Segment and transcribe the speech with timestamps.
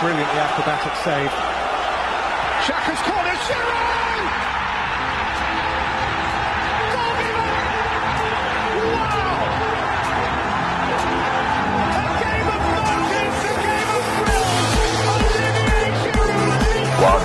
[0.00, 1.32] Brilliantly acrobatic save.
[2.66, 4.15] Shaka's corner, Shearer!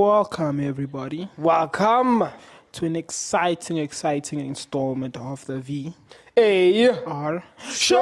[0.00, 2.24] Welcome, everybody, Welcome.
[2.72, 5.92] to an exciting, exciting installment of the V
[6.38, 7.98] A R Show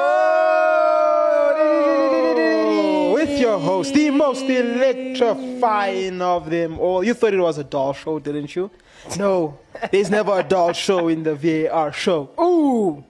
[3.12, 7.02] with your host, the most electrifying of them all.
[7.02, 8.70] You thought it was a doll show, didn't you?
[9.18, 9.58] No,
[9.90, 12.30] there's never a doll show in the VAR show.
[12.38, 13.02] Ooh.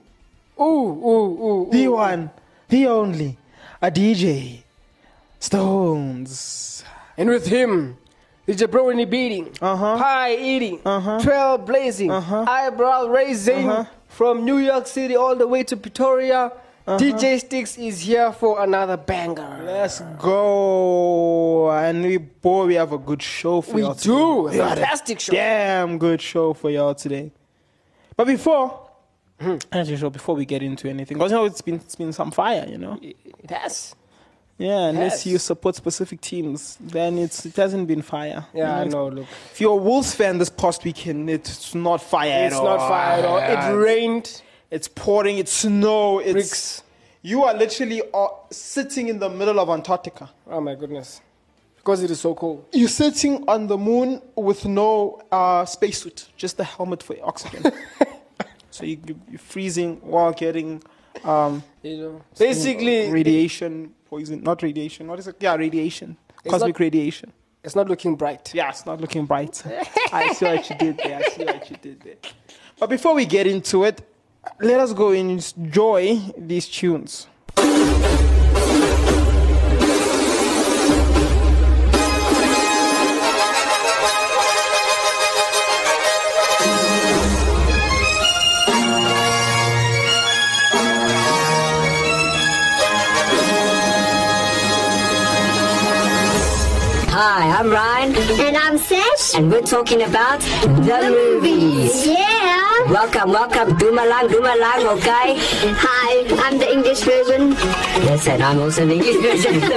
[0.59, 1.69] Ooh, ooh, ooh.
[1.71, 1.91] The ooh.
[1.91, 2.31] one,
[2.67, 3.37] the only,
[3.83, 4.63] a DJ,
[5.39, 6.83] Stones.
[7.15, 7.95] And with him,
[8.55, 9.97] jabroni beating, Uh-huh.
[9.97, 11.19] pie eating, Uh-huh.
[11.19, 12.45] trail blazing, Uh-huh.
[12.47, 13.85] eyebrow raising Uh-huh.
[14.07, 16.51] from New York City all the way to Pretoria.
[16.97, 19.61] DJ Sticks is here for another banger.
[19.63, 21.69] Let's go.
[21.69, 24.47] And we boy, we have a good show for We y'all do.
[24.49, 24.57] today.
[24.57, 25.33] We a Fantastic show.
[25.33, 27.31] Damn good show for y'all today.
[28.17, 28.87] But before
[29.71, 32.31] as usual, before we get into anything, because you know it's been it's been some
[32.31, 32.97] fire, you know.
[33.01, 33.95] It has.
[34.59, 38.45] Yeah, unless you support specific teams, then it's it hasn't been fire.
[38.53, 39.07] Yeah, I You know.
[39.07, 42.65] Look, If you're a Wolves fan this past weekend, it's not fire it's at all.
[42.77, 43.39] not fire at all.
[43.39, 44.41] Yeah, It rained.
[44.69, 45.37] It's pouring.
[45.37, 46.19] It's snow.
[46.19, 46.83] It's Bricks.
[47.21, 50.29] you are literally uh, sitting in the middle of Antarctica.
[50.47, 51.21] Oh my goodness.
[51.77, 52.65] Because it is so cold.
[52.73, 57.63] You're sitting on the moon with no uh, spacesuit, just a helmet for oxygen.
[58.71, 60.83] so you- you're freezing while getting
[61.23, 62.21] um, You know.
[62.37, 64.43] Basically, radiation poison.
[64.43, 65.07] Not radiation.
[65.07, 65.35] What is it?
[65.39, 66.17] Yeah, radiation.
[66.47, 67.33] Cosmic not- radiation.
[67.63, 68.53] it's not looking bright.
[68.53, 69.61] Yeah, it's not looking bright.
[70.11, 71.19] I see what you did there.
[71.23, 72.15] I see what you did there.
[72.79, 74.01] But before we get into it,
[74.61, 77.27] let us go and enjoy these tunes.
[97.59, 99.35] I'm Ryan, And I'm Sesh.
[99.35, 102.07] and we're talking about the movies.
[102.07, 102.85] Yeah.
[102.87, 105.35] Welcome, welcome, Dumalang, Dumalang, okay?
[105.75, 107.51] Hi, I'm the English version.
[108.07, 109.59] Yes, and I'm also the English version.
[109.69, 109.75] The.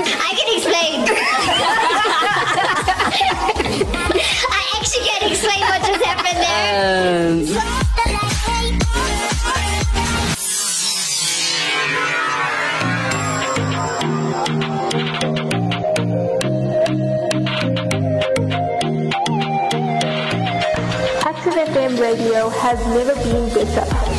[0.00, 1.04] I can explain.
[4.48, 7.28] I actually can't explain what just happened there.
[7.28, 7.44] Um,
[22.68, 24.18] has never been better.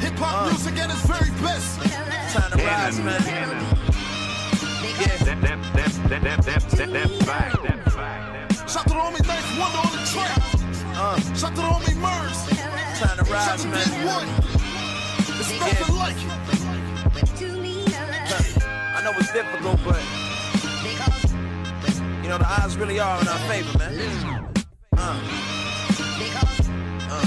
[0.00, 0.70] Hip hop
[11.40, 11.96] Shout to the homie.
[12.98, 14.06] Time to Shout rise, to man.
[14.06, 14.28] One.
[15.40, 16.28] It's nothing like it.
[18.94, 20.02] I know it's difficult, but
[22.22, 23.98] you know the odds really are in our favor, man.
[24.98, 25.18] Uh.
[27.08, 27.24] Uh.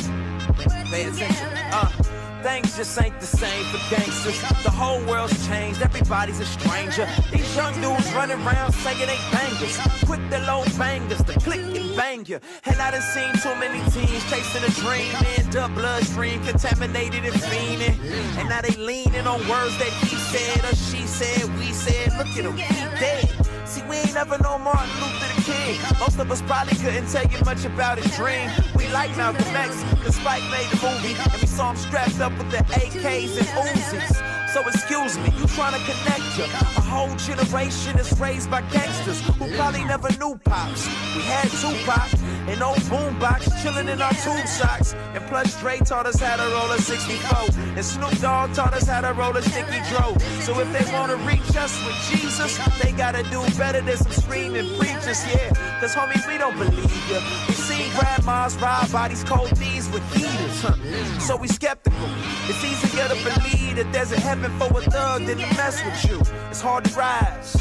[0.91, 1.47] Pay attention.
[1.71, 2.02] Uh.
[2.43, 4.41] Things just ain't the same for gangsters.
[4.63, 7.07] The whole world's changed, everybody's a stranger.
[7.31, 9.79] These young dudes running around saying they bangers.
[10.05, 12.39] Quick the low bangers, the click and bang you.
[12.65, 17.33] And I done seen too many teens chasing a dream, end up bloodstream contaminated and
[17.33, 17.97] fiending.
[18.37, 22.11] And now they leaning on words that he said or she said, we said.
[22.17, 23.42] Look at him, he dead.
[23.73, 25.79] See, we ain't never know Martin Luther the King.
[25.99, 28.47] Most of us probably couldn't tell you much about his dream.
[28.75, 32.37] We like Malcolm X, cause Spike made the movie, and we saw him strapped up
[32.37, 34.32] with the AKs and Uzis.
[34.53, 36.45] So excuse me, you trying to connect ya.
[36.77, 40.85] A whole generation is raised by gangsters who probably never knew pops.
[41.15, 42.13] We had Tupac
[42.47, 44.93] and old boombox chilling in our tube socks.
[45.15, 47.49] And plus Dre taught us how to roll a 64.
[47.75, 50.15] And Snoop Dogg taught us how to roll a sticky dro.
[50.45, 54.69] So if they wanna reach us with Jesus, they gotta do better than some screaming
[54.77, 55.49] preachers, yeah.
[55.79, 57.19] Cause homie, we don't believe ya.
[57.47, 61.19] We seen grandmas rob bodies, cold thieves with heaters, huh?
[61.19, 62.07] So we skeptical.
[62.45, 66.19] It's easier to believe that there's a heaven for a thug to mess with you.
[66.49, 67.55] It's hard to rise.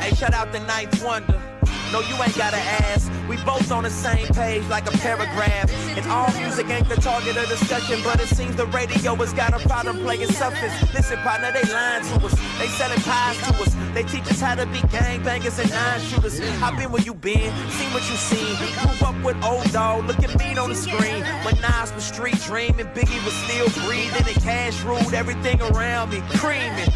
[0.00, 1.49] Hey, shout out the Ninth Wonder.
[1.92, 3.10] No, you ain't gotta ask.
[3.28, 5.70] We both on the same page like a paragraph.
[5.96, 9.54] And all music ain't the target of discussion, but it seems the radio has got
[9.54, 10.72] a problem playing substance.
[10.94, 12.34] Listen, partner, they lying to us.
[12.58, 13.74] They selling pies to us.
[13.92, 16.40] They teach us how to be gangbangers and nine shooters.
[16.62, 18.56] I've been where you been, seen what you seen.
[18.56, 21.24] Grew up with old dog, look at me on the screen.
[21.42, 26.22] When Nas was street dreaming, Biggie was still breathing, and Cash ruled everything around me,
[26.38, 26.90] creaming.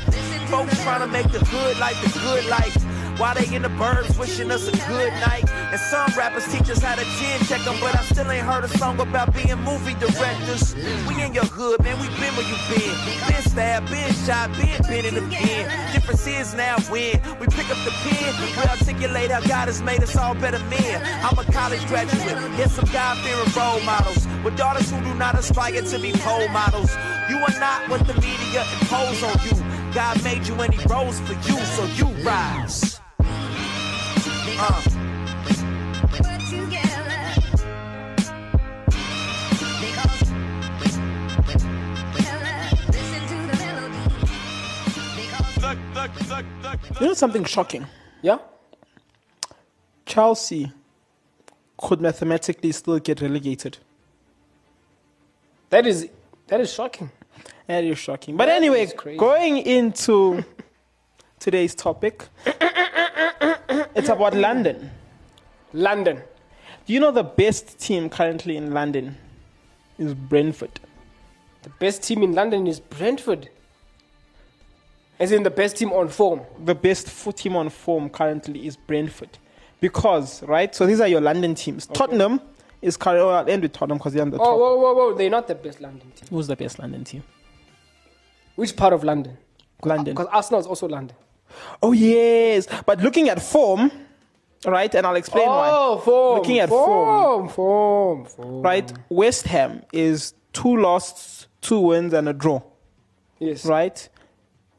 [0.47, 2.84] Folks trying to make the good life the good life.
[3.19, 5.49] While they in the burbs wishing us a good night.
[5.51, 8.65] And some rappers teach us how to chin check them, but I still ain't heard
[8.65, 10.75] a song about being movie directors.
[11.09, 12.95] We in your hood, man, we been where you been.
[13.29, 15.93] Been stabbed, been shot, been been in the pen.
[15.93, 20.03] Difference is now when we pick up the pen, we articulate how God has made
[20.03, 21.03] us all better men.
[21.25, 24.27] I'm a college graduate, yes, some God-fearing role models.
[24.45, 26.95] With daughters who do not aspire to be pole models.
[27.29, 29.93] You are not what the media impose on you.
[29.95, 32.94] God made you and he rose for you, so you rise.
[34.57, 34.83] Uh.
[47.01, 47.87] You know something shocking?
[48.23, 48.39] Yeah?
[50.07, 50.73] Chelsea
[51.77, 53.79] could mathematically still get relegated.
[55.71, 56.09] That is
[56.47, 57.11] that is shocking.
[57.67, 58.37] That is shocking.
[58.37, 58.87] But That anyway,
[59.17, 60.45] going into
[61.45, 62.27] today's topic,
[63.95, 64.91] it's about London.
[65.75, 66.23] London.
[66.87, 69.17] Do you know the best team currently in London
[69.99, 70.81] is Brentford?
[71.63, 73.51] The best team in London is Brentford.
[75.21, 76.41] As in the best team on form.
[76.65, 79.37] The best foot team on form currently is Brentford.
[79.81, 80.75] Because, right?
[80.75, 81.87] So these are your London teams.
[81.87, 82.41] Tottenham
[82.81, 84.59] is currently, oh, I'll end with Tottenham because they're on the Oh, top.
[84.59, 85.15] whoa, whoa, whoa.
[85.15, 86.29] They're not the best London team.
[86.31, 87.23] Who's the best London team?
[88.57, 89.37] Which part of London?
[89.85, 90.17] London.
[90.17, 91.17] Uh, because Arsenal is also London.
[91.83, 92.67] Oh, yes.
[92.87, 93.91] But looking at form,
[94.65, 94.93] right?
[94.95, 95.71] And I'll explain why.
[95.73, 96.39] Oh, form.
[96.39, 97.49] Looking at form.
[97.49, 97.49] form.
[97.49, 98.63] Form, form.
[98.63, 98.93] right?
[99.09, 102.63] West Ham is two losses, two wins, and a draw,
[103.39, 103.65] Yes.
[103.67, 104.09] right?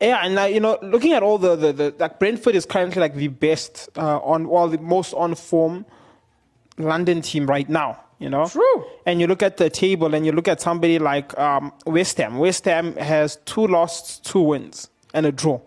[0.02, 3.00] Yeah, and now you know, looking at all the, the, the like Brentford is currently
[3.00, 5.86] like the best uh, on, well, the most on form
[6.78, 8.00] London team right now.
[8.20, 8.86] You know, True.
[9.06, 12.38] And you look at the table, and you look at somebody like um, West Ham.
[12.38, 15.60] West Ham has two losses, two wins, and a draw.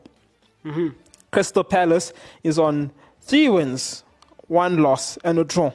[0.65, 0.89] Mm-hmm.
[1.31, 2.13] Crystal Palace
[2.43, 2.91] is on
[3.21, 4.05] three wins,
[4.47, 5.73] one loss, and a draw.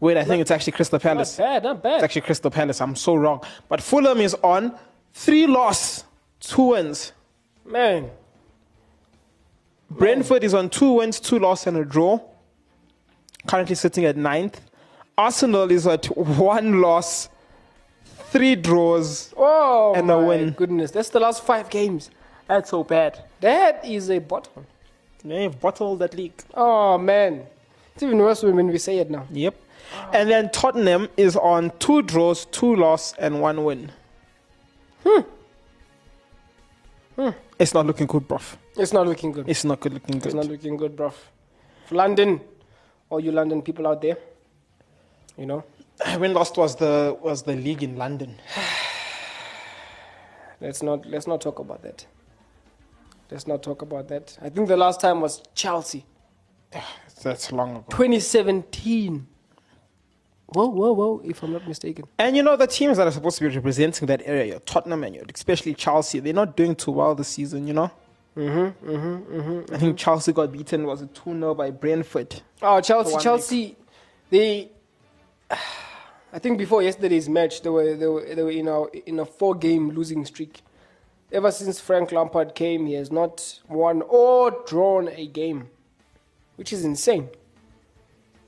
[0.00, 1.38] Wait, I think it's actually Crystal Palace.
[1.38, 2.80] Not bad, not It's actually Crystal Palace.
[2.80, 3.42] I'm so wrong.
[3.68, 4.78] But Fulham is on
[5.12, 6.04] three loss,
[6.40, 7.12] two wins.
[7.64, 8.10] Man.
[9.90, 12.20] Brentford is on two wins, two loss, and a draw.
[13.46, 14.60] Currently sitting at ninth.
[15.16, 17.28] Arsenal is at one loss,
[18.04, 19.32] three draws.
[19.36, 20.50] Oh, And a my win.
[20.50, 20.90] goodness.
[20.92, 22.10] That's the last five games.
[22.48, 23.22] That's so bad.
[23.40, 24.64] That is a bottle.
[25.22, 26.32] They've bottled that league.
[26.54, 27.46] Oh, man.
[27.94, 29.26] It's even worse when we say it now.
[29.30, 29.54] Yep.
[30.12, 33.90] And then Tottenham is on two draws, two loss, and one win.
[35.04, 35.20] Hmm.
[37.16, 37.30] Hmm.
[37.58, 38.56] It's not looking good, bruv.
[38.76, 39.48] It's not looking good.
[39.48, 40.26] It's not good looking good.
[40.26, 40.42] It's good.
[40.42, 41.14] not looking good, bruv.
[41.90, 42.40] London,
[43.10, 44.16] all you London people out there,
[45.36, 45.64] you know,
[46.18, 48.36] when last was the was the league in London?
[50.60, 52.06] let's not let's not talk about that.
[53.30, 54.38] Let's not talk about that.
[54.40, 56.06] I think the last time was Chelsea,
[57.22, 57.84] That's long ago.
[57.90, 59.26] 2017.
[60.50, 61.20] Whoa, whoa, whoa!
[61.24, 62.06] If I'm not mistaken.
[62.18, 65.04] And you know the teams that are supposed to be representing that area, your Tottenham
[65.04, 67.66] and your, especially Chelsea, they're not doing too well this season.
[67.66, 67.90] You know.
[68.34, 72.40] Mm-hmm, mm-hmm, mm-hmm, I think Chelsea got beaten was it two 0 by Brentford.
[72.62, 73.76] Oh, Chelsea, one Chelsea,
[74.30, 74.70] they.
[76.32, 79.26] I think before yesterday's match, they were they were, they were in a in a
[79.26, 80.62] four game losing streak.
[81.30, 85.68] Ever since Frank Lampard came, he has not won or drawn a game,
[86.56, 87.28] which is insane.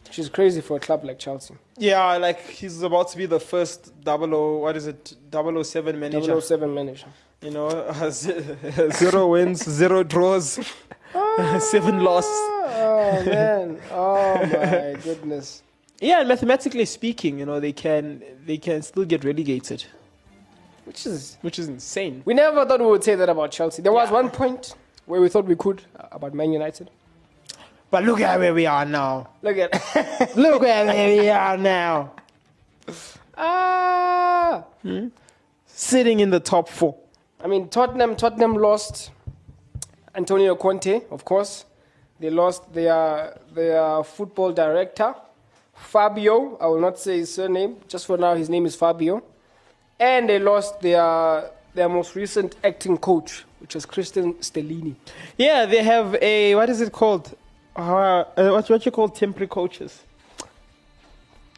[0.07, 1.55] which is crazy for a club like Chelsea.
[1.77, 4.57] Yeah, like he's about to be the first double O.
[4.59, 5.15] What is it?
[5.31, 6.41] 007 manager.
[6.41, 7.07] 007 manager.
[7.43, 10.53] You know, zero wins, zero draws,
[11.59, 12.31] seven ah, losses.
[12.33, 13.81] Oh man!
[13.91, 15.63] Oh my goodness!
[16.01, 19.87] Yeah, and mathematically speaking, you know, they can they can still get relegated,
[20.91, 22.21] Which is which is insane.
[22.25, 23.81] we never thought we would say that about Chelsea.
[23.81, 24.75] There was one point
[25.07, 26.91] where we thought we could uh, about Man United.
[27.93, 29.29] But look at where we are now.
[29.41, 29.71] Look at
[30.37, 32.11] Look at where we are now.
[33.39, 34.65] ah.
[35.69, 36.97] Sitting in the top four.
[37.41, 38.17] I mean, Tottenham.
[38.17, 39.13] Tottenham lost
[40.17, 41.67] Antonio Conte, of course.
[42.19, 45.15] They lost their their football director,
[45.73, 46.59] Fabio.
[46.61, 47.77] I will not say his surname.
[47.87, 49.23] Just for now, his name is Fabio.
[50.01, 54.95] And they lost their their most recent acting coach, which was Cristian Stellini.
[55.37, 57.37] Yeah, they have a what is it called?
[57.77, 60.03] Uh, uh, what what you call temporary coaches?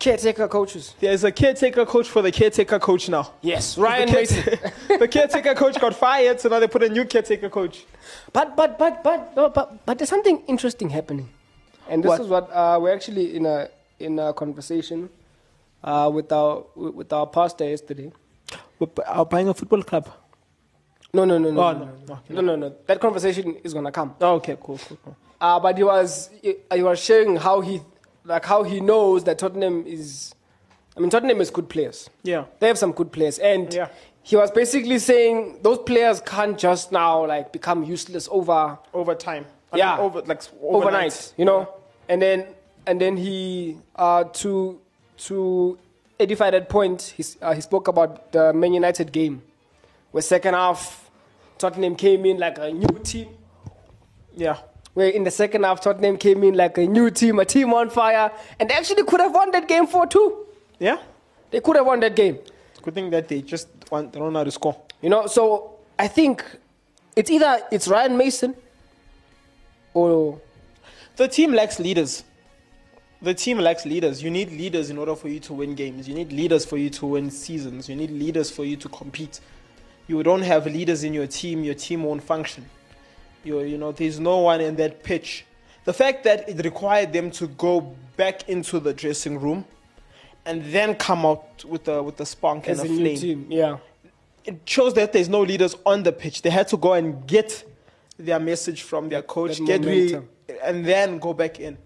[0.01, 0.95] Caretaker coaches.
[0.99, 3.31] There's a caretaker coach for the caretaker coach now.
[3.41, 4.59] Yes, Ryan the, Mason.
[4.99, 7.85] the caretaker coach got fired, so now they put a new caretaker coach.
[8.33, 11.29] But but but but but but, but there's something interesting happening,
[11.89, 12.21] and this What?
[12.21, 13.69] is what uh, we're actually in a
[14.01, 15.09] in a conversation
[15.85, 18.11] uh, with our with our pastor yesterday.
[18.87, 20.09] We're buying a football club.
[21.15, 22.19] No no no no Oh, no, no.
[22.31, 22.75] no, no no.
[22.87, 24.15] That conversation is gonna come.
[24.21, 25.17] Oh, okay, cool, cool, cool.
[25.41, 27.81] Uh, but he was he, he was sharing how he
[28.25, 30.35] like how he knows that Tottenham is.
[30.97, 32.11] I mean, Tottenham is good players.
[32.23, 32.45] Yeah.
[32.61, 33.89] They have some good players, and Yeah.
[34.23, 39.47] he was basically saying those players can't just now like become useless over Over time.
[39.73, 39.97] I Yeah.
[39.97, 41.69] mean, over like overnight, you know.
[42.09, 42.47] And then
[42.87, 44.81] and then he uh, to
[45.29, 45.79] to
[46.19, 49.43] edify that point, he, uh, he spoke about the Man United game,
[50.11, 51.11] where second half
[51.59, 53.29] Tottenham came in like a new team.
[54.35, 54.59] Yeah.
[54.95, 57.91] Where in the second half Tottenham came in like a new team, a team on
[57.91, 60.47] fire, and they actually could have won that game four two.
[60.79, 60.99] Yeah.
[61.51, 62.39] They could have won that game.
[62.83, 64.77] Good thing that they just want, they don't know how to score.
[65.01, 66.45] You know, so I think
[67.15, 68.55] it's either it's Ryan Mason
[69.95, 70.41] or
[71.17, 72.25] The team lacks leaders.
[73.23, 74.21] The team lacks leaders.
[74.23, 76.09] You need leaders in order for you to win games.
[76.09, 77.89] You need leaders for you to win seasons.
[77.89, 79.41] You need leaders for you to compete.
[80.09, 82.67] You don't have leaders in your team, your team won't function.
[83.45, 85.47] You, you know, there's no one in that pitch.
[85.85, 89.65] The fact that it required them to go back into the dressing room
[90.45, 93.47] and then come out with the with the spunk as and a a flame team.
[93.49, 93.79] Yeah.
[94.45, 96.43] it shows that there's no leaders on the pitch.
[96.43, 97.65] They had to go and get
[98.19, 100.21] their message from their coach, get re-
[100.63, 101.79] and then go back in.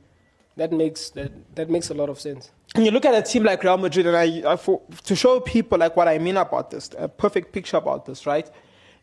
[0.57, 2.51] That makes that that makes a lot of sense.
[2.75, 5.41] And you look at a team like Real Madrid, and I, I for, to show
[5.41, 8.51] people like what I mean about this, a perfect picture about this, right?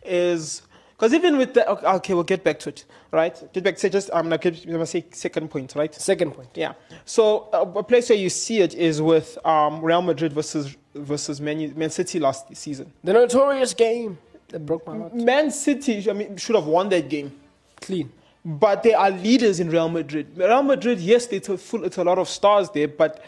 [0.03, 3.35] Is because even with the okay, okay, we'll get back to it, right?
[3.53, 5.93] Get back to just I'm gonna, get, I'm gonna say second point, right?
[5.93, 6.49] Second point.
[6.55, 6.73] Yeah.
[7.05, 11.39] So uh, a place where you see it is with um, Real Madrid versus versus
[11.41, 12.91] Man, Man City last season.
[13.03, 14.17] The notorious game
[14.49, 15.13] that broke my heart.
[15.13, 17.31] Man City, I mean, should have won that game.
[17.81, 18.11] Clean.
[18.45, 20.27] But there are leaders in Real Madrid.
[20.37, 23.23] Real Madrid, yes, it's a full, it's a lot of stars there, but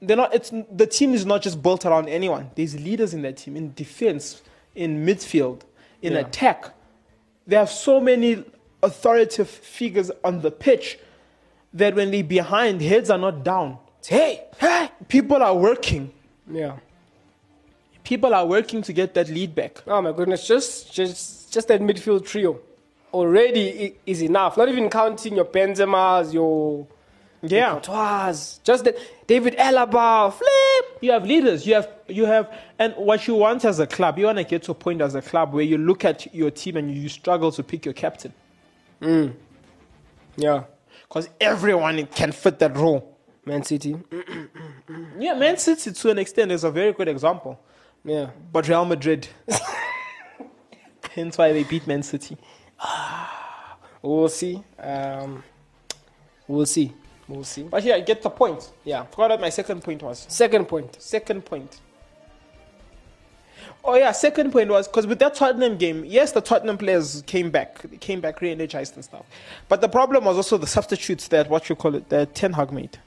[0.00, 0.32] they're not.
[0.34, 2.50] It's the team is not just built around anyone.
[2.54, 4.42] There's leaders in that team in defense,
[4.74, 5.62] in midfield,
[6.02, 6.20] in Yeah.
[6.20, 6.66] attack.
[7.46, 8.44] They have so many
[8.82, 10.98] authoritative figures on the pitch
[11.72, 13.78] that when they're behind, heads are not down.
[14.06, 14.90] Hey, hey.
[15.08, 16.12] People are working.
[16.50, 16.76] Yeah.
[18.04, 19.82] People are working to get that lead back.
[19.86, 22.60] Oh my goodness, just just just that midfield trio
[23.14, 24.56] already is enough.
[24.56, 26.86] Not even counting your Benzema's, your
[27.42, 27.72] Yeah.
[27.74, 30.98] Courtois, just that David Alaba, flip.
[31.00, 31.66] You have leaders.
[31.66, 34.62] You have you have, and what you want as a club, you want to get
[34.64, 37.50] to a point as a club where you look at your team and you struggle
[37.52, 38.32] to pick your captain
[39.00, 39.32] mm.
[40.36, 40.64] Yeah.
[41.08, 43.16] because everyone can fit that role.
[43.46, 43.96] Man City.
[45.18, 47.58] Yeah, Man City to an extent is a very good example,
[48.04, 48.30] Yeah.
[48.52, 49.28] but Real Madrid.
[51.14, 52.36] Hence why they beat Man City.
[54.02, 54.62] We'll see.
[54.78, 55.42] Um,
[56.46, 56.92] we'll see.
[57.26, 57.62] We'll see.
[57.62, 58.70] But yeah, I get the point.
[58.84, 59.04] Yeah.
[59.04, 60.26] Forgot what my second point was.
[60.28, 61.00] Second point.
[61.00, 61.80] Second point.
[63.82, 67.50] Oh yeah, second point was because with that Tottenham game, yes, the Tottenham players came
[67.50, 69.26] back, they came back re-energized and stuff.
[69.68, 72.72] But the problem was also the substitutes that what you call it, that Ten Hag
[72.72, 72.98] made.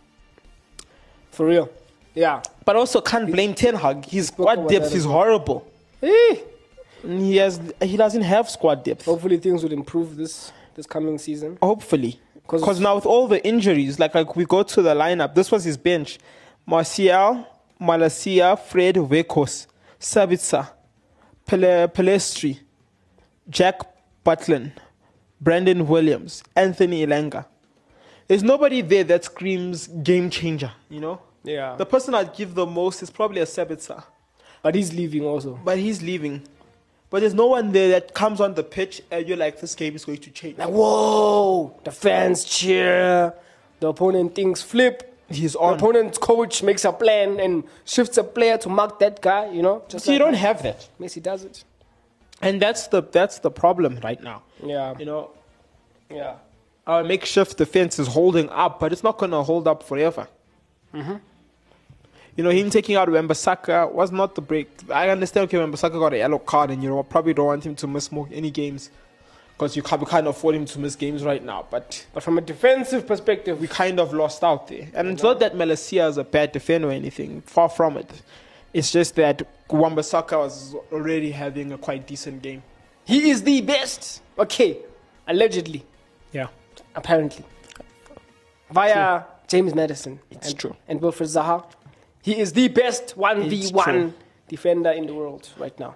[1.32, 1.70] For real.
[2.14, 2.42] Yeah.
[2.66, 4.06] But also can't blame Ten Hag.
[4.06, 5.68] His squad depth is horrible.
[6.02, 6.38] Eh.
[7.08, 9.06] He has he doesn't have squad depth.
[9.06, 11.58] Hopefully things will improve this this coming season.
[11.62, 15.52] Hopefully, because now with all the injuries, like like we go to the lineup, this
[15.52, 16.20] was his bench:
[16.66, 17.46] Martial,
[17.80, 19.68] Malacia, Fred, Vekos,
[20.00, 20.70] Sabitzer,
[21.46, 22.60] Pele, Pellistri,
[23.50, 23.82] Jack
[24.26, 24.72] Butland,
[25.40, 27.46] Brandon Williams, Anthony Elanga.
[28.28, 30.72] There's nobody there that screams game changer.
[30.90, 31.76] You know, Yeah.
[31.78, 34.04] the person I'd give the most is probably a Sabitzer,
[34.62, 35.58] but he's leaving also.
[35.64, 36.42] but he's leaving.
[37.10, 39.96] But there's no one there that comes on the pitch and you're like, this game
[39.96, 40.58] is going to change.
[40.58, 41.80] Like, whoa!
[41.86, 43.34] The fans cheer.
[43.80, 45.14] The opponent thinks flip.
[45.30, 49.50] He's The opponent's coach makes a plan and shifts a player to mark that guy.
[49.52, 51.64] You know, just So you don't have that, Messi does it.
[52.42, 54.42] and that's the that's the problem right now.
[54.64, 54.96] Yeah.
[55.00, 55.32] You know,
[56.10, 56.36] Yeah.
[56.86, 60.28] our makeshift defense is holding up, but it's not going to hold up forever.
[60.94, 61.16] Mm-hmm.
[62.38, 64.70] You know, him taking out Wan-Bissaka was not the break.
[64.92, 67.76] I understand, okay, Wan-Bissaka got a yellow card, and you know, probably don't want him
[67.76, 68.92] to miss more any games
[69.54, 71.66] because you can't, we can't afford him to miss games right now.
[71.72, 74.88] But But from a defensive perspective, we kind of lost out there.
[74.94, 78.10] And it's not that Malacia is a bad defender or anything, far from it.
[78.72, 79.42] It's just that
[79.72, 82.62] Wan-Bissaka was already having a quite decent game.
[83.06, 84.22] he is the best.
[84.38, 84.78] Okay,
[85.28, 85.84] allegedly,
[86.34, 86.48] Yeah.
[86.94, 87.44] apparently,
[88.70, 90.20] via James Maddison.
[90.30, 90.76] It's and, true.
[90.88, 91.64] And Wilfried Zaha,
[92.28, 94.14] he is the best 1v1 true.
[94.50, 95.96] defender in the world right now.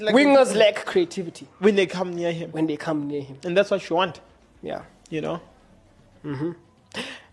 [0.00, 2.50] Like Wingers lack creativity when they come near him.
[2.50, 3.38] when they come near him.
[3.44, 4.20] And that's what you want.
[4.60, 4.82] Yeah.
[5.08, 5.40] you know.
[6.24, 6.50] Mm-hmm.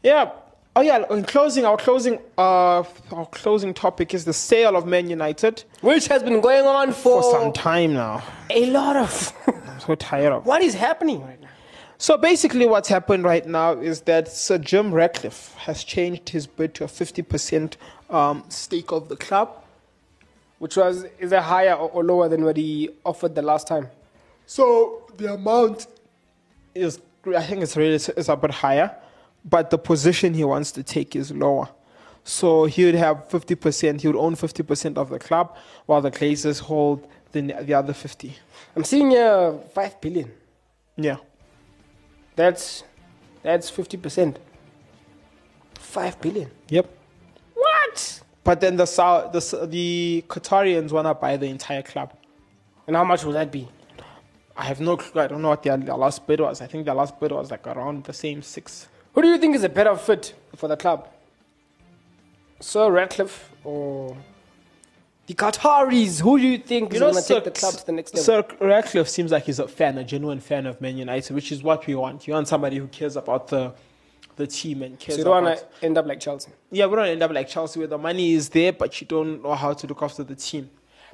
[0.04, 0.32] Yeah.
[0.76, 1.04] Oh yeah.
[1.10, 6.08] In closing, our closing, uh, our closing topic is the sale of Man United Which
[6.08, 8.22] has been going on for, for some time now.
[8.52, 9.34] a lot of.
[9.48, 10.46] I'm so tired of.
[10.46, 11.43] what is happening right now?
[11.98, 16.74] So basically, what's happened right now is that Sir Jim Ratcliffe has changed his bid
[16.76, 17.76] to a 50%
[18.10, 19.60] um, stake of the club.
[20.60, 23.90] Which was is it higher or, or lower than what he offered the last time?
[24.46, 25.88] So the amount
[26.74, 28.96] is, I think it's really is a bit higher,
[29.46, 31.70] but the position he wants to take is lower.
[32.24, 36.62] So he would have 50%, he would own 50% of the club, while the Glazers
[36.62, 38.34] hold the, the other 50.
[38.76, 40.32] I'm seeing here five billion.
[40.96, 41.18] Yeah.
[42.36, 42.84] That's
[43.42, 44.40] that's fifty percent.
[45.76, 46.50] Five billion.
[46.70, 46.90] Yep.
[47.54, 48.22] What?
[48.44, 52.14] But then the Sau- the, the Qatarians want to buy the entire club.
[52.88, 53.68] And how much will that be?
[54.58, 55.22] I have no clue.
[55.22, 56.62] I don't know what their, their last bid was.
[56.62, 58.88] I think their last bid was like around the same six.
[59.14, 61.08] Who do you think is a better fit for the club?
[62.60, 64.18] Sir Ratcliffe or
[65.28, 66.22] the Qataris?
[66.22, 68.24] Who do you think is going to take the club to the next level?
[68.24, 71.64] Sir Ratcliffe seems like he's a fan, a genuine fan of Man United, which is
[71.64, 72.28] what we want.
[72.28, 73.74] You want somebody who cares about the
[74.36, 76.52] the team and cares so you don't want to end up like Chelsea.
[76.72, 79.44] Yeah, we don't end up like Chelsea where the money is there, but you don't
[79.44, 80.70] know how to look after the team.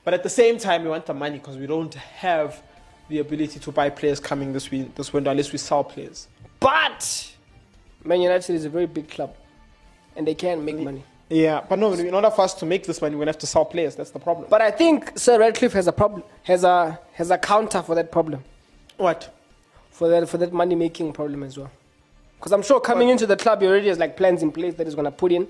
[0.05, 2.63] But at the same time, we want the money because we don't have
[3.09, 6.27] the ability to buy players coming this win- this window unless we sell players.
[6.59, 7.35] But
[8.03, 9.35] Man United is a very big club,
[10.15, 10.85] and they can make mm.
[10.85, 11.03] money.
[11.29, 13.47] Yeah, but no, in order for us to make this money, we're gonna have to
[13.47, 13.95] sell players.
[13.95, 14.47] That's the problem.
[14.49, 16.23] But I think Sir Ratcliffe has a problem.
[16.43, 18.43] Has a has a counter for that problem.
[18.97, 19.33] what?
[19.91, 21.71] For that for that money making problem as well.
[22.37, 24.87] Because I'm sure coming into the club, he already has like plans in place that
[24.87, 25.47] he's going to put in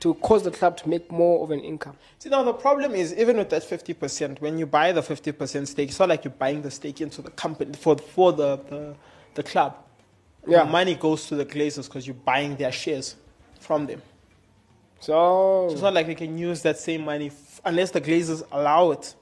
[0.00, 1.96] to cause the club to make more of an income.
[2.18, 5.32] See, now the problem is even with that fifty percent, when you buy the fifty
[5.32, 8.56] percent stake, it's not like you're buying the stake into the company for for the
[8.70, 8.94] the,
[9.34, 9.74] the club.
[10.46, 10.64] Yeah.
[10.64, 13.16] the money goes to the Glazers because you're buying their shares
[13.58, 14.00] from them.
[15.00, 18.90] So It's not like they can use that same money f- unless the Glazers allow
[18.90, 19.14] it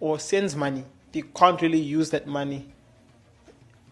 [0.00, 0.84] or sends money.
[1.12, 2.66] They can't really use that money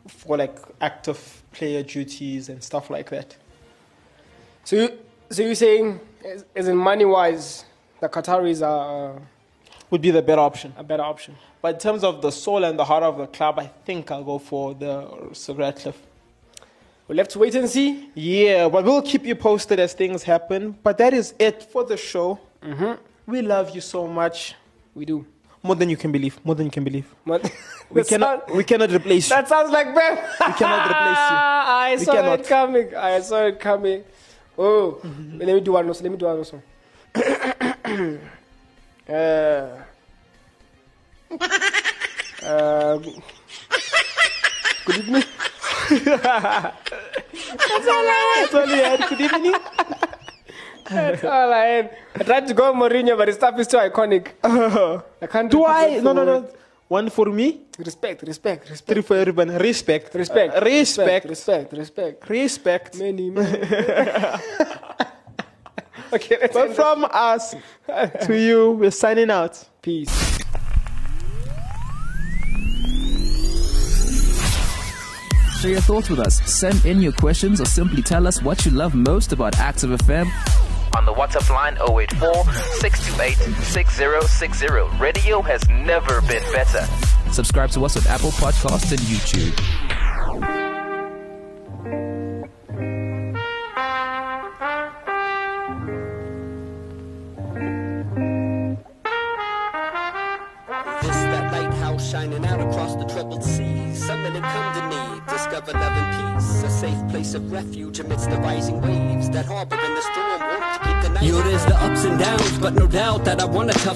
[0.08, 3.36] for like active player duties and stuff like that.
[4.64, 4.98] So, you,
[5.30, 7.64] so you're saying, as, as in money wise,
[8.00, 9.20] the Qataris are uh,
[9.90, 10.74] Would be the better option.
[10.76, 11.36] a better option.
[11.60, 14.24] But in terms of the soul and the heart of the club, I think I'll
[14.24, 15.54] go for the Sir
[17.12, 18.08] We'll have to wait and see.
[18.14, 20.78] Yeah, but we'll keep you posted as things happen.
[20.82, 22.40] But that is it for the show.
[22.62, 22.92] Mm-hmm.
[23.30, 24.54] We love you so much.
[24.94, 25.26] We do.
[25.62, 26.40] More than you can believe.
[26.42, 27.04] More than you can believe.
[27.90, 28.46] We cannot.
[28.48, 29.36] sound- We cannot replace you.
[29.36, 30.16] that sounds like Ben.
[30.16, 31.36] We cannot replace you.
[31.84, 32.40] I We saw cannot.
[32.40, 32.94] it coming.
[32.96, 34.04] I saw it coming.
[34.56, 34.98] Oh,
[35.36, 36.02] let me do one also.
[36.04, 36.62] Let me do one also.
[39.06, 39.68] uh,
[42.42, 42.96] uh,
[44.86, 45.24] good evening.
[47.56, 48.46] That's all I
[48.98, 49.08] had.
[49.08, 49.54] Good evening.
[50.88, 51.96] That's all I had.
[52.16, 54.28] I tried to go Mourinho, but his stuff is too iconic.
[55.22, 55.50] I can't.
[55.50, 56.00] Do I?
[56.00, 56.48] No, no, no.
[56.88, 59.48] One for me, Respect, respect, respect, three for everyone.
[59.56, 60.14] Respect.
[60.14, 61.24] respect, Uh, respect.
[61.26, 62.28] respect, respect.
[62.28, 62.98] Respect.
[62.98, 63.48] Many, many.
[66.12, 67.54] okay, let's But end from us
[68.26, 69.64] to you, we're signing out.
[69.80, 70.31] Peace.
[75.62, 76.40] Share your thoughts with us.
[76.52, 80.26] Send in your questions or simply tell us what you love most about Active FM
[80.96, 84.66] on the WhatsApp line 084 628 6060.
[84.98, 86.84] Radio has never been better.
[87.30, 89.81] Subscribe to us on Apple Podcasts and YouTube.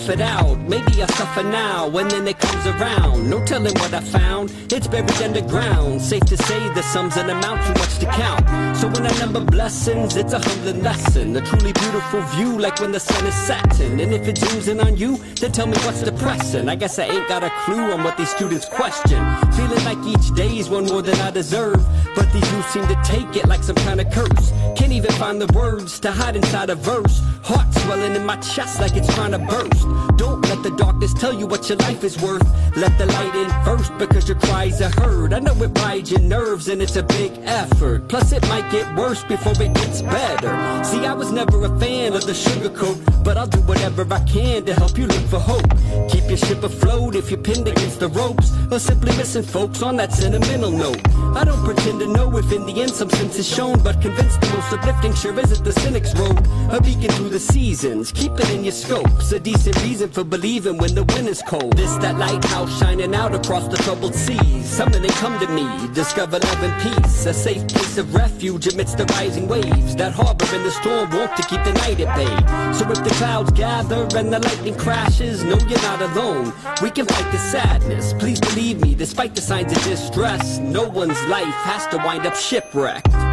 [0.09, 0.59] It out.
[0.69, 0.86] Maybe
[1.27, 3.29] I suffer now, and then it comes around.
[3.29, 6.01] No telling what I found, it's buried underground.
[6.01, 8.77] Safe to say the sums and amount too much to count.
[8.77, 11.37] So when I number blessings, it's a humbling lesson.
[11.37, 14.01] A truly beautiful view, like when the sun is setting.
[14.01, 16.69] And if it zooms in on you, then tell me what's depressing.
[16.69, 19.21] I guess I ain't got a clue on what these students question.
[19.53, 21.85] Feeling like each day is one more than I deserve.
[22.15, 24.53] But these youth seem to take it like some kind of curse.
[24.77, 27.21] Can't even find the words to hide inside a verse.
[27.43, 29.83] Heart swelling in my chest like it's trying to burst.
[30.17, 32.46] Don't let the darkness tell you what your life is worth.
[32.76, 35.33] Let the light in first because your cries are heard.
[35.33, 38.09] I know it rides your nerves and it's a big effort.
[38.09, 40.85] Plus it might get worse before it gets better.
[40.85, 44.64] See, I was never a fan of the sugarcoat, but I'll do whatever I can
[44.66, 45.70] to help you look for hope.
[46.11, 49.96] Keep your ship afloat if you're pinned against the ropes, or simply missing folks on
[49.96, 51.00] that sentimental note.
[51.35, 54.40] I don't pretend to know if in the end some sense is shown, but convinced
[54.42, 56.38] the most uplifting sure isn't the cynic's road.
[56.70, 59.33] A beacon through the seasons, keep it in your scopes.
[59.33, 61.77] A decent reason for believing when the wind is cold.
[61.77, 64.66] This that lighthouse shining out across the troubled seas.
[64.66, 67.27] Something they come to me, discover love and peace.
[67.27, 71.35] A safe place of refuge amidst the rising waves that harbor in the storm, warmth
[71.37, 72.37] to keep the night at bay.
[72.73, 76.53] So if the clouds gather and the lightning crashes, know you're not alone.
[76.83, 78.12] We can fight the sadness.
[78.14, 82.37] Please believe me, despite the signs of distress, no one's life has to wind up
[82.37, 83.26] shipwrecked.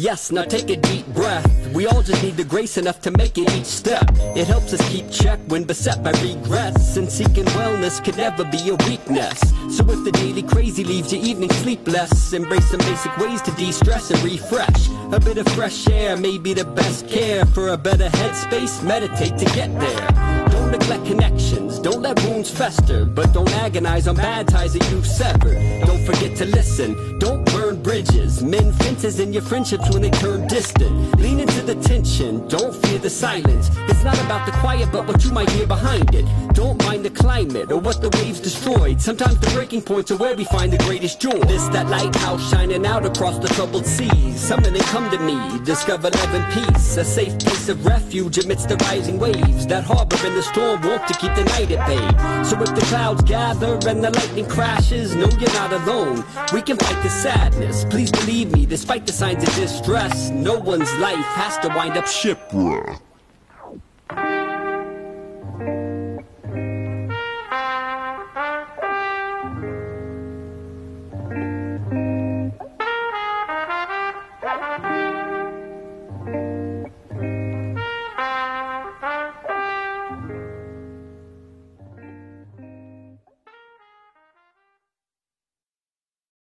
[0.00, 1.46] Yes, now take a deep breath.
[1.74, 4.08] We all just need the grace enough to make it each step.
[4.34, 6.96] It helps us keep check when beset by regrets.
[6.96, 9.38] And seeking wellness could never be a weakness.
[9.76, 14.10] So if the daily crazy leaves your evening sleepless, embrace some basic ways to de-stress
[14.10, 14.88] and refresh.
[15.12, 18.82] A bit of fresh air may be the best care for a better headspace.
[18.82, 20.19] Meditate to get there.
[20.70, 25.06] Don't neglect connections, don't let wounds fester, but don't agonize on bad ties that you've
[25.06, 25.58] severed.
[25.84, 30.46] Don't forget to listen, don't burn bridges, mend fences in your friendships when they turn
[30.46, 31.18] distant.
[31.18, 33.68] Lean into the tension, don't fear the silence.
[33.88, 36.24] It's not about the quiet, but what you might hear behind it.
[36.54, 39.00] Don't mind the climate or what the waves destroyed.
[39.00, 41.40] Sometimes the breaking points are where we find the greatest joy.
[41.48, 44.40] This that lighthouse shining out across the troubled seas.
[44.40, 46.96] Something they come to me, discover love and peace.
[46.96, 51.06] A safe place of refuge amidst the rising waves that harbor in the storm, warmth
[51.06, 52.44] to keep the night at bay.
[52.44, 56.24] So if the clouds gather and the lightning crashes, know you're not alone.
[56.52, 57.84] We can fight the sadness.
[57.84, 62.06] Please believe me, despite the signs of distress, no one's life has to wind up
[62.06, 63.09] shipwrecked.